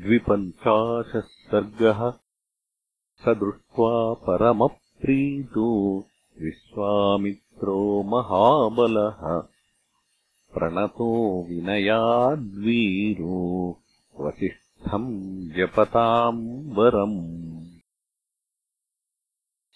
[0.00, 1.98] द्विपञ्चाशः सर्गः
[3.22, 3.90] स दृष्ट्वा
[4.26, 5.66] परमप्रीतो
[6.42, 7.80] विश्वामित्रो
[8.12, 9.20] महाबलः
[10.54, 11.08] प्रणतो
[11.48, 13.40] विनयाद्वीरो
[14.24, 15.10] वसिष्ठम्
[15.56, 16.42] जपताम्
[16.78, 17.18] वरम्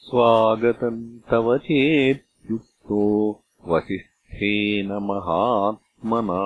[0.08, 3.04] स्वागतम् तव चेत्युक्तो
[3.72, 6.42] वसिष्ठेन महात्मना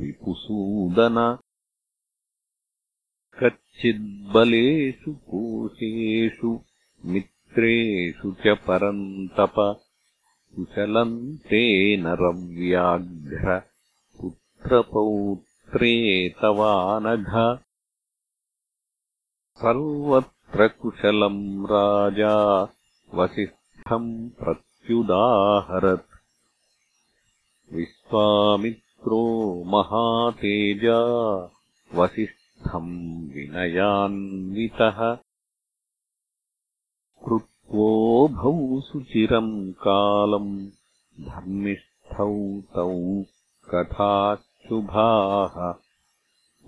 [0.00, 1.38] रिपुसूदन।
[3.42, 6.60] कच्चिद्बलेषु कोशेषु
[7.04, 9.54] मित्रेषु च परन्तप
[10.56, 13.58] कुशलम् ते नरव्याघ्र
[14.20, 15.55] पुत्रपौत्रे
[16.30, 17.58] तवानघ
[19.58, 22.62] सर्वत्र कुशलम् राजा
[23.14, 26.06] वसिष्ठम् प्रत्युदाहरत्।
[27.74, 29.24] विश्वामित्रो
[29.64, 31.00] महातेजा
[31.94, 35.18] वसिष्ठम् विनयान्वितः।
[38.28, 40.66] भौ सुचिरम् कालम्
[41.20, 43.22] धर्मिष्ठौ तौ
[44.66, 45.74] कथाशुभाः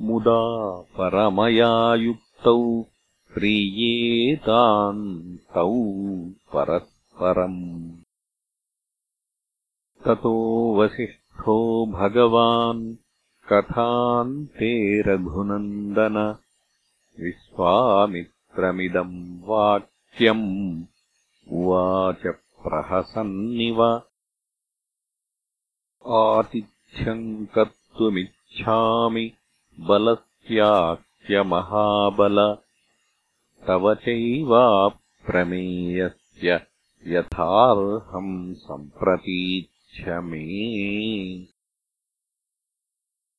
[0.00, 2.86] मुदा परमया युक्तौ
[3.34, 7.90] प्रीयेतान् तौ परस्परम्।
[10.04, 12.94] ततो वसिष्ठो भगवान्
[13.52, 16.36] कथान्ते रघुनन्दन।
[17.20, 20.22] विश्वामित्रमिदम् वाक्
[21.52, 24.02] उवाच प्रहसन्निव।
[26.06, 27.46] आतिथ्यम्
[27.98, 29.32] कर्तुमिच्छामि
[29.80, 32.56] बलस्याख्यमहाबल।
[33.68, 36.60] तव चैवाप्रमेयस्य
[37.06, 41.46] यथार्हम् सम्प्रतीच्छ मे।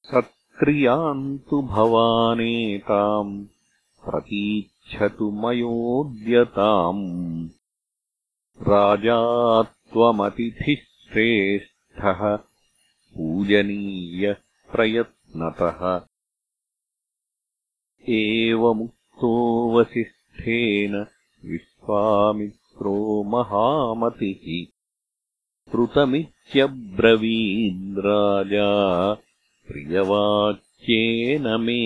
[0.04, 3.46] सत्क्रियाम् तु भवानेताम्
[4.06, 7.50] प्रतीच्छतु मयोद्यताम्।
[8.62, 12.40] राजा त्वमतिथिः श्रेष्ठः
[13.16, 14.36] पूजनीयः
[14.72, 16.02] प्रयत्नतः।
[18.10, 21.06] एवमुक्तो वसिष्ठेन
[21.46, 24.66] विश्वामित्रो महामतिः।
[25.72, 28.70] कृतमित्यब्रवीन्द्राजा
[29.68, 31.82] प्रियवाक्येन मे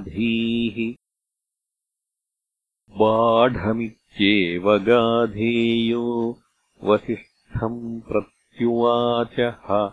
[2.99, 6.37] बाढमित्येव गाधेयो
[6.83, 9.91] वसिष्ठम् प्रत्युवाचः।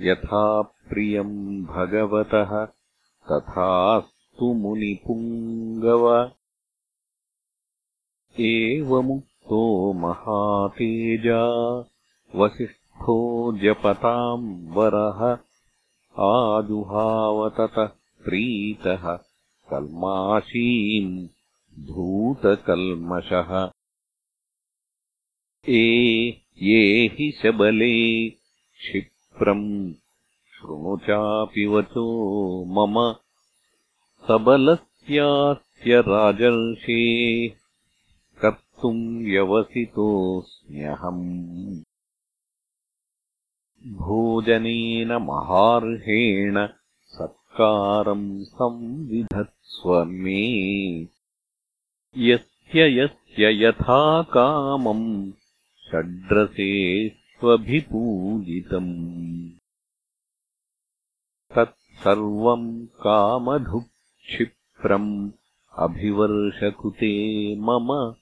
[0.00, 2.64] यथा प्रियम् भगवतः
[4.36, 6.30] तथास्तु मुनिपुङ्गव।
[8.40, 11.44] एवमुक्तो महातेजा
[12.34, 13.16] वसिष्ठो
[13.58, 15.38] जपताम् वरः
[16.24, 17.86] आजुहावततः
[18.24, 19.16] प्रीतः
[19.70, 21.28] कल्माशीम्
[21.86, 23.70] धूतकल्मषः।
[25.68, 26.28] ए
[26.62, 29.92] ये हि शबले क्षिप्रम्
[30.52, 32.06] शृणु चापि वचो
[32.64, 33.25] मम
[34.28, 37.54] सबलस्यास्य राजर्षे
[38.42, 41.80] कर्तुम् व्यवसितोऽस्म्यहम्।
[43.92, 46.68] भोजनेन महार्हेण
[47.06, 51.08] सत्कारम् संविधत्स्व मे।
[52.18, 55.32] यस्य यस्य यथा कामम्
[55.88, 59.50] षड्रसे स्वभिपूजितम्।
[61.56, 62.86] तत्सर्वम्
[64.26, 65.30] कामधुक्षिप्रम्
[65.78, 68.14] अभिवर्षकृते मम